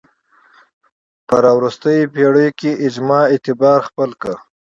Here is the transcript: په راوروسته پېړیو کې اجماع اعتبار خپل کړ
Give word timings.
په 1.27 1.35
راوروسته 1.43 1.89
پېړیو 2.13 2.57
کې 2.59 2.71
اجماع 2.85 3.23
اعتبار 3.31 3.79
خپل 3.89 4.09
کړ 4.21 4.33